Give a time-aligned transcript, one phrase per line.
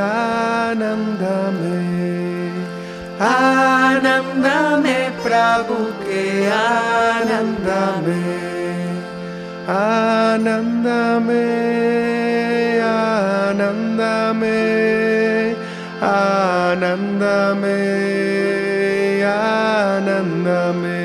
[0.00, 0.02] আ
[0.66, 1.80] आनन्दमे
[3.26, 6.22] आनन्दमे प्रभु के
[6.54, 8.16] आनन्दमे
[9.74, 11.44] आनन्दमे
[12.88, 14.58] आनन्दमे
[16.10, 17.78] आनन्दमे
[19.36, 20.95] आनन्दमे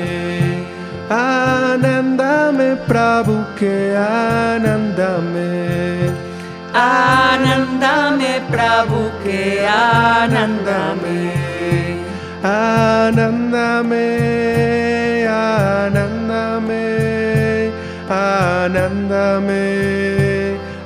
[1.20, 5.52] आनन्दमे प्रभु के आनन्दमे
[6.86, 9.42] आनन्दमे प्रभु के
[9.76, 11.39] आनन्दमे
[12.42, 14.08] Anandame,
[15.28, 16.88] Anandame,
[18.08, 19.66] Anandame,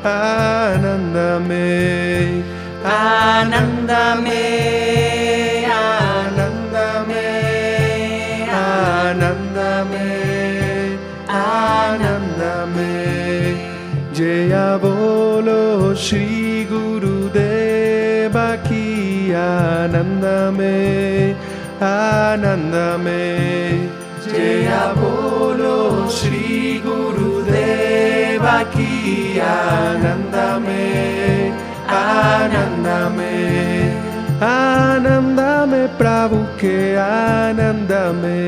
[0.02, 1.62] Anandame,
[2.82, 4.02] Anandame,
[6.10, 7.22] Anandame,
[8.50, 10.08] Anandame,
[11.28, 12.92] Anandame,
[14.12, 16.43] Jaya Bolo Shri
[19.40, 20.74] आनन्दमे
[21.88, 23.22] आनन्दमे
[24.26, 25.74] Jaya बोलो
[26.16, 26.46] श्री
[26.86, 28.92] गुरुदेवा की
[29.48, 30.86] आनन्दमे
[32.00, 33.32] आनन्दमे
[34.52, 38.38] आनन्दमे प्रभु के आनन्दमे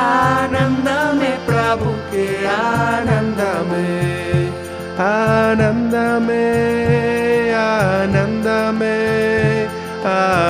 [0.00, 2.26] आनन्दमे प्रभु के
[2.56, 3.84] आनन्दमे
[5.06, 6.44] आनन्दमे
[7.62, 8.94] आनन्दमे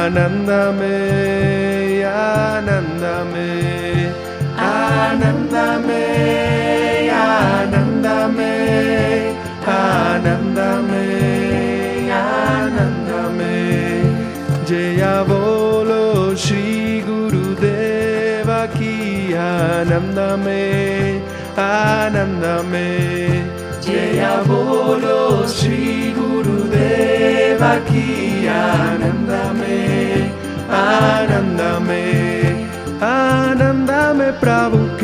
[0.07, 3.51] Anandame, Anandame,
[4.55, 6.05] Anandame,
[7.11, 8.55] Anandame,
[9.67, 11.07] Anandame,
[12.23, 13.57] Anandame,
[14.65, 21.21] Jaya Bolo Shri Guru Deva Ki Anandame,
[21.57, 22.89] Anandame,
[23.83, 29.26] Jaya Bolo Shri Guru Deva Ki Anandame.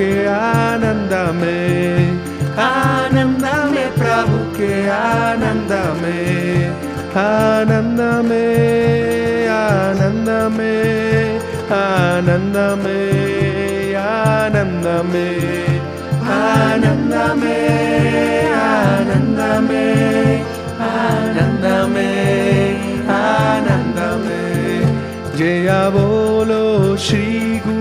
[0.01, 2.19] के आनंद में
[2.65, 6.87] आनंद में प्रभु के आनंद में
[7.23, 11.39] आनंद में आनंद में
[11.77, 15.79] आनंद में आनंद में
[16.37, 20.41] आनंद में आनंद में
[20.89, 26.63] आनंद में आनंद में जया बोलो
[27.05, 27.25] श्री
[27.65, 27.80] गुरुदेव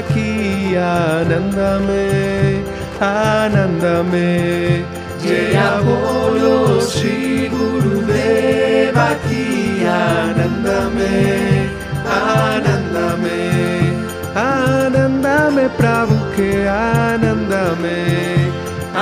[0.00, 1.56] की आनंद
[1.86, 2.64] में
[3.06, 4.84] आनंद में
[5.22, 9.44] जया बोलो श्री गुरुदेव की
[9.86, 11.68] आनंद में
[12.16, 18.52] आनंद में आनंद में प्रभु के आनंद में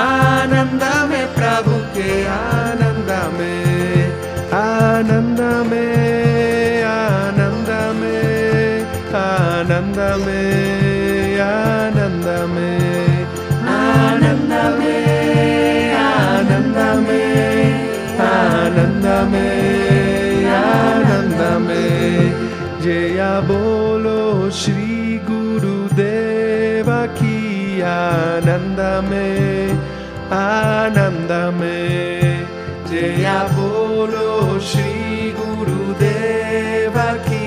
[0.03, 3.95] आनंद में प्रभु के आनंद में
[4.59, 5.39] आनंद
[5.71, 8.15] में आनंद में
[9.15, 10.78] आनंद में
[12.40, 12.72] ఆనందమే
[13.70, 14.94] ఆనందమే
[16.04, 17.24] ఆనందమే
[18.28, 19.50] ఆనందమే
[20.60, 21.84] ఆనందమే
[22.84, 24.22] జయ బోలో
[24.60, 24.88] శ్రీ
[25.28, 26.88] గురుదేవ
[27.18, 27.36] కీ
[27.92, 29.28] ఆనందమే
[30.40, 31.78] ఆనందమే
[32.90, 34.28] జయ బోలో
[34.70, 34.90] శ్రీ
[35.40, 36.96] గురుదేవ
[37.28, 37.44] కీ